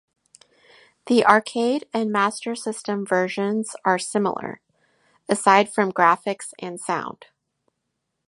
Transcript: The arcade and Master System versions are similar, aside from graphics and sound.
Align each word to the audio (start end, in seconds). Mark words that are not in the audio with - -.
The 1.05 1.23
arcade 1.23 1.85
and 1.93 2.11
Master 2.11 2.55
System 2.55 3.05
versions 3.05 3.75
are 3.85 3.99
similar, 3.99 4.59
aside 5.29 5.71
from 5.71 5.91
graphics 5.91 6.55
and 6.57 6.79
sound. 6.79 7.27